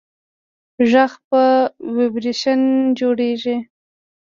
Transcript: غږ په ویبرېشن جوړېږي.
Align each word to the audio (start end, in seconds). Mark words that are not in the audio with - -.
غږ 0.89 1.13
په 1.27 1.41
ویبرېشن 1.95 2.61
جوړېږي. 2.99 3.57